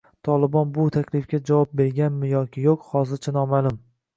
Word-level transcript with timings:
“Tolibon” 0.27 0.71
bu 0.77 0.85
taklifga 0.95 1.39
javob 1.51 1.77
berganmi 1.81 2.33
yoki 2.33 2.67
yo‘q, 2.67 2.89
hozircha 2.95 3.39
noma’lum 3.41 3.79